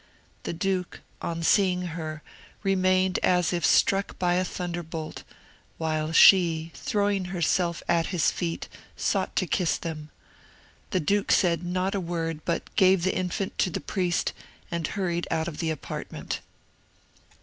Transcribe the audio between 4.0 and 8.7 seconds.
by a thunderbolt, while she, throwing herself at his feet,